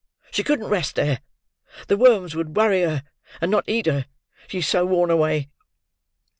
[0.31, 1.19] She couldn't rest there.
[1.87, 5.51] The worms would worry her—not eat her—she is so worn away."